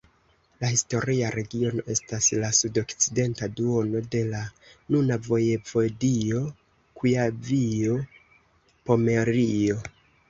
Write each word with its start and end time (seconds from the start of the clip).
La 0.61 0.69
historia 0.75 1.27
regiono 1.33 1.83
estas 1.95 2.29
la 2.43 2.49
sudokcidenta 2.59 3.49
duono 3.59 4.01
de 4.15 4.21
la 4.31 4.39
nuna 4.95 5.19
vojevodio 5.29 6.41
Kujavio-Pomerio. 7.03 9.79